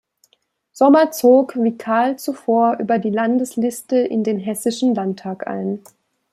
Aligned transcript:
Sommer 0.71 1.11
zog, 1.11 1.55
wie 1.57 1.77
Kahl 1.77 2.17
zuvor, 2.17 2.79
über 2.79 2.97
die 2.97 3.11
Landesliste 3.11 3.97
in 3.97 4.23
den 4.23 4.39
Hessischen 4.39 4.95
Landtag 4.95 5.45
ein. 5.45 5.83